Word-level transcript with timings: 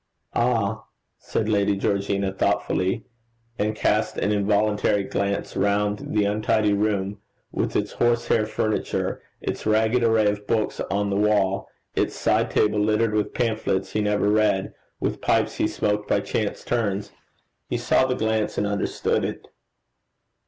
'Ah!' 0.33 0.85
said 1.19 1.47
Lady 1.47 1.75
Georgina, 1.77 2.33
thoughtfully, 2.33 3.05
and 3.59 3.75
cast 3.75 4.17
an 4.17 4.31
involuntary 4.31 5.03
glance 5.03 5.55
round 5.55 6.07
the 6.15 6.25
untidy 6.25 6.73
room, 6.73 7.19
with 7.51 7.75
its 7.75 7.91
horse 7.91 8.25
hair 8.27 8.47
furniture, 8.47 9.21
its 9.41 9.67
ragged 9.67 10.03
array 10.03 10.25
of 10.25 10.47
books 10.47 10.79
on 10.89 11.11
the 11.11 11.15
wall, 11.15 11.67
its 11.95 12.15
side 12.15 12.49
table 12.49 12.79
littered 12.79 13.13
with 13.13 13.31
pamphlets 13.35 13.91
he 13.91 14.01
never 14.01 14.29
read, 14.31 14.73
with 14.99 15.21
papers 15.21 15.21
he 15.21 15.21
never 15.21 15.21
printed, 15.21 15.21
with 15.21 15.21
pipes 15.21 15.55
he 15.57 15.67
smoked 15.67 16.09
by 16.09 16.19
chance 16.19 16.63
turns. 16.63 17.11
He 17.69 17.77
saw 17.77 18.07
the 18.07 18.15
glance 18.15 18.57
and 18.57 18.65
understood 18.65 19.23
it. 19.23 19.49